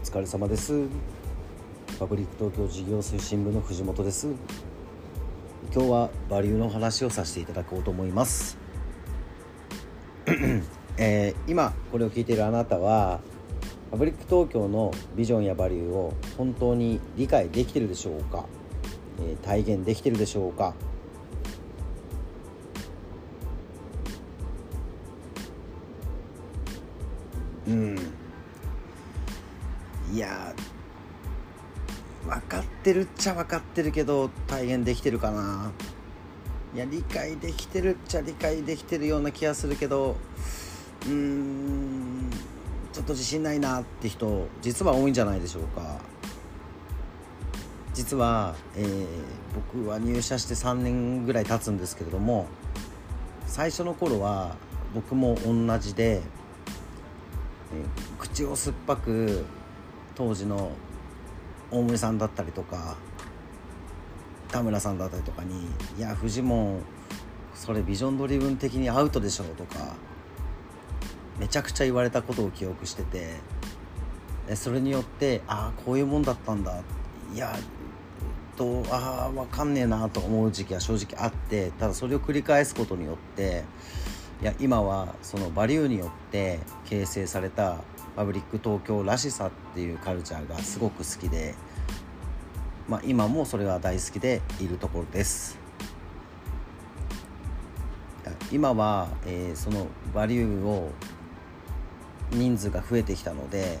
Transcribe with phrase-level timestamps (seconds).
[0.00, 0.86] お疲れ様です。
[1.98, 4.28] パブリック東京事業推進部の藤本です。
[5.74, 8.56] 今日はバリューの話をさせていただこうと思います。
[10.96, 13.20] えー、今これを聞いているあなたは
[13.90, 18.46] パブリック東京のビジョンやバリューを本当に理解できてるでしょうか、
[19.20, 20.72] えー、体現できてるでしょうか？
[27.68, 27.98] うん。
[30.12, 30.54] いや
[32.26, 35.72] 分かってるっちゃ分かってるけど体現できてるかな。
[36.74, 40.16] いや理解できてるっちゃ理解できてるような気がするけど
[41.06, 42.30] うーん
[42.92, 45.98] ちょっと自信ないなって人実は多いんじゃないでしょうか。
[47.92, 49.06] 実は、えー、
[49.74, 52.46] 僕は入社して3年ぐらい経つんですけれども
[53.46, 54.54] 最初の頃は
[54.94, 56.22] 僕も同じで
[58.18, 59.44] 口を酸っぱく
[60.20, 60.70] 当時の
[61.70, 62.98] 大森さんだったりとか
[64.50, 65.64] 田村さんだったりとかに
[65.96, 66.82] 「いやフジモン
[67.54, 69.94] それビジョンドリブン的にアウトでしょ」とか
[71.38, 73.36] めちゃくちゃ言われたことを記憶してて
[74.56, 76.82] それによってああこういうもんだったんだ。
[77.34, 77.58] いや
[78.56, 83.64] とああ分かんねえなと思う時期は正直あってただそれを繰り返すことによって
[84.42, 87.78] いや今はそのバリューによって形成された
[88.16, 91.54] パブリック東京らしさっていうカルチャーがすごく好きで、
[92.88, 95.58] まあ、今もそれは大好きでいるところです。
[98.52, 100.90] 今は、えー、そのバリューを
[102.32, 103.78] 人数が増えてきたので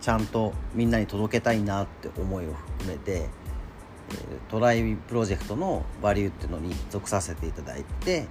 [0.00, 8.26] ちゃんとみんなに届けたいなって思いを含めて、えー、トライプロジェクトのバリューっていうのに属させていただいて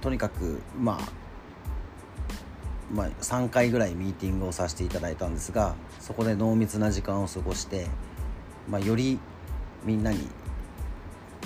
[0.00, 1.21] とにかくまあ
[2.92, 7.86] まあ、3回ぐらいミーティングをさせていただいたんですがそこで濃密な時間を過ごして、
[8.68, 9.18] まあ、より
[9.84, 10.28] みんなに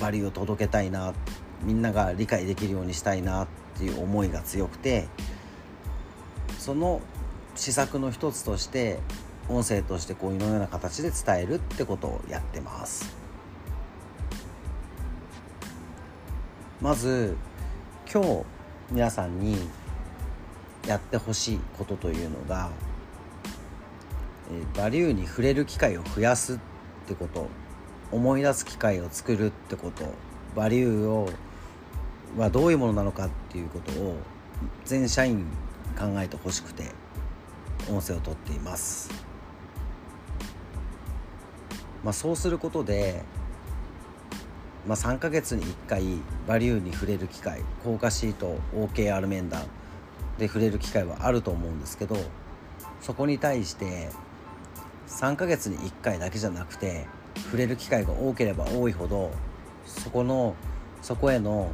[0.01, 1.15] バリューを届けたいな
[1.63, 3.47] みんなが理解できるようにしたいなっ
[3.79, 5.07] ていう思いが強くて
[6.59, 7.01] その
[7.55, 8.99] 施策の一つとして
[9.49, 13.15] 音声としてこういうような形で伝えるってことをやってます。
[16.81, 17.37] まず
[18.13, 18.45] 今日
[18.91, 19.57] 皆さんに
[20.87, 22.71] やってほしいことというのが、
[24.51, 26.59] えバリューに触れる機会を増やすっ
[27.07, 27.49] てこと
[28.13, 30.05] 思い出す機会を作るってこと
[30.55, 31.29] バリューを
[32.39, 34.17] はどういうものなのかっていうことを
[34.85, 35.47] 全社員
[35.99, 36.93] 考えてほしくて
[37.91, 39.11] 音声をとっています。
[42.05, 43.25] まあ、そうすることで
[44.87, 46.05] まあ、3ヶ月に1回
[46.47, 49.65] バリューに触れる機会効果シート OKR 面談
[50.39, 52.17] で触れる機会はあると思うんですけど
[53.01, 54.11] そこに対して
[55.09, 59.31] 3ヶ月に1回だけじゃなくて触れる機会が多ければ多いほど
[59.85, 60.55] そこの
[61.03, 61.71] そこへの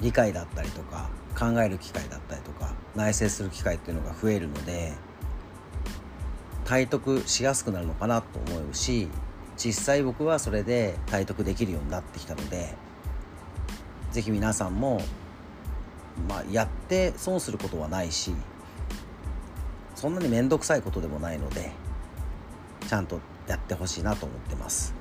[0.00, 4.92] 理解だったりとか考える機会だったりとか内省する機会っていうのが増えるので
[6.64, 9.08] 体得しやすくなるのかなと思うし
[9.56, 12.74] 実際僕はそれで体得できるようになってきたので
[14.12, 15.00] 是非皆さんも、
[16.28, 18.32] まあ、やって損することはないし
[19.94, 21.72] そんなに面倒くさいことでもないので
[22.88, 24.94] ちゃんとやってほしいなと思ってます。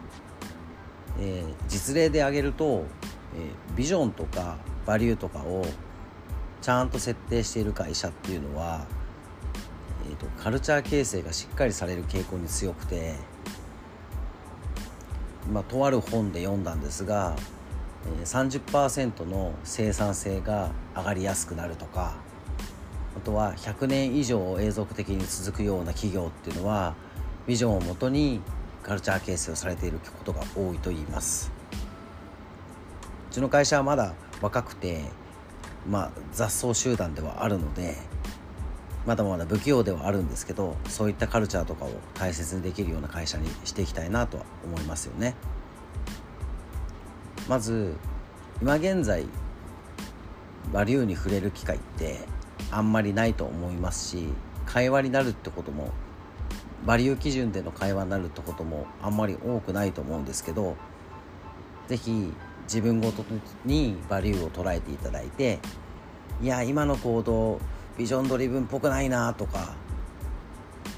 [1.19, 2.85] えー、実例で挙げると、
[3.35, 5.65] えー、ビジョンとかバリューとかを
[6.61, 8.85] ちゃんと設定している会社っていうのは、
[10.09, 13.15] えーとカルチャー形成がしっかりされる傾向に強くて
[15.51, 17.35] まあ、とある本で読んだんですが
[18.23, 22.15] 30%の生産性が上がりやすくなるとか
[23.15, 26.95] あとは100年以上永続的に続くような企業っていうのは
[27.47, 28.41] ビジョンをもとに
[28.83, 31.51] カルチャー形成をされていることが多いと言います
[33.29, 35.03] うちの会社はまだ若くて、
[35.87, 37.95] まあ、雑草集団ではあるので
[39.05, 45.35] まだまだ不器用ではあるんですけどそういったカルチャーとかを大切にできるような会社にしていきたいなとは思いますよね。
[47.51, 47.97] まず
[48.61, 49.25] 今現在
[50.71, 52.19] バリューに触れる機会って
[52.71, 54.29] あんまりないと思いますし
[54.65, 55.89] 会話になるってことも
[56.85, 60.77] バリュー基準での会話になるってこともあんまり多くないと思うんですけど
[61.89, 62.31] 是非
[62.63, 63.25] 自分ごと
[63.65, 65.59] にバリューを捉えていただいて
[66.41, 67.59] いや今の行動
[67.97, 69.75] vision driven っぽくないなとか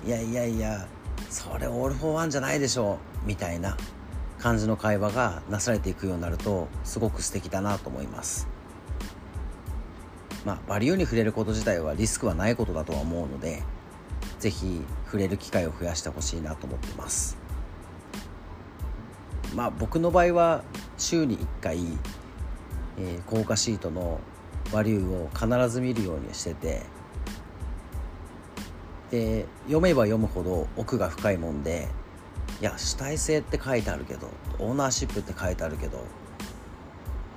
[0.06, 0.88] いやいやいや
[1.32, 3.76] それ All for One じゃないでしょみたいな
[4.44, 8.50] 感じの会話がなされていくようになるとすごく素敵だなと思います。
[10.44, 13.64] まあ、バリューに触れること自体はリスクはないことだとは思うので
[14.42, 17.38] 是非触れる機会を増やしてほしいなと思ってます。
[19.56, 20.66] まあ僕の場合は
[20.98, 21.80] 週に1回、
[23.00, 24.20] えー、効果シートの
[24.74, 26.82] バリューを必ず見るようにしてて
[29.10, 31.88] で読めば読むほど奥が深いもんで
[32.64, 36.06] いや主体性って書いてあるけどオーナーシップって書いてあるけど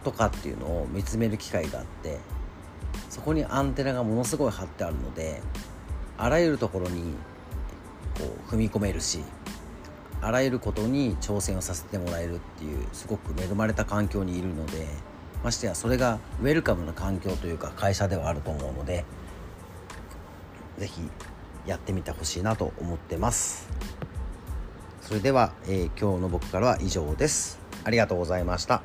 [0.05, 2.21] とかっていうのを見つめる機会があって
[3.11, 5.43] そこにアンテナがものすごい張ってあるので
[6.17, 7.17] あらゆるところに
[8.17, 9.19] こう踏み込めるし
[10.21, 14.87] あらゆることに挑戦をさせてもらえるっていうすごく恵まれた環境にいるので
[15.43, 19.05] ましてやそれがウェルカムな環境というか会社ではあると思うので
[20.79, 21.01] 是非
[21.67, 23.69] やってみてほしいなと思ってます。
[25.07, 27.61] それでは、えー、今日の僕からは以上です。
[27.85, 28.83] ありがとうございました。